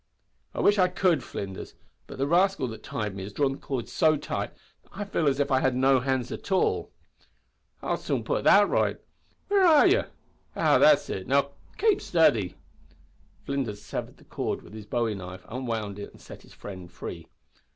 [0.55, 1.75] "I wish I could, Flinders,
[2.07, 5.27] but the rascal that tied me has drawn the cord so tight that I feel
[5.27, 6.89] as if I had no hands at all."
[7.83, 8.99] "I'll soon putt that right.
[9.47, 10.01] Where are ye?
[10.55, 12.55] Ah, that's it, now, kape stidy."
[13.45, 17.27] Flinders severed the cord with his bowie knife, unwound it, and set his friend free.